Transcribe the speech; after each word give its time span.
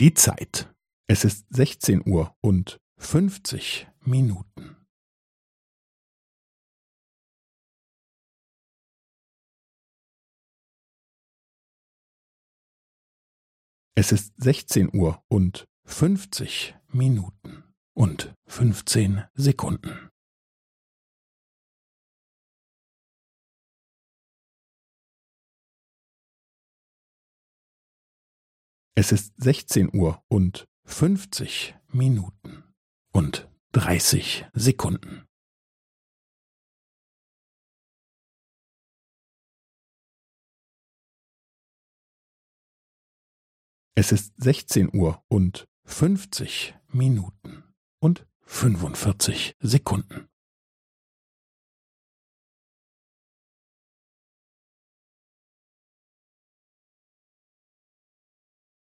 Die 0.00 0.14
Zeit. 0.14 0.72
Es 1.08 1.24
ist 1.24 1.46
sechzehn 1.50 2.08
Uhr 2.08 2.32
und 2.40 2.78
fünfzig 2.98 3.88
Minuten. 3.98 4.76
Es 13.96 14.12
ist 14.12 14.40
sechzehn 14.40 14.88
Uhr 14.94 15.20
und 15.26 15.64
fünfzig 15.84 16.76
Minuten 16.86 17.64
und 17.92 18.32
fünfzehn 18.46 19.24
Sekunden. 19.34 20.07
Es 29.00 29.12
ist 29.12 29.32
sechzehn 29.36 29.96
Uhr 29.96 30.24
und 30.26 30.66
fünfzig 30.84 31.76
Minuten 31.86 32.64
und 33.12 33.48
dreißig 33.70 34.46
Sekunden. 34.54 35.24
Es 43.94 44.10
ist 44.10 44.32
sechzehn 44.36 44.92
Uhr 44.92 45.22
und 45.28 45.68
fünfzig 45.84 46.74
Minuten 46.88 47.72
und 48.00 48.26
fünfundvierzig 48.40 49.54
Sekunden. 49.60 50.28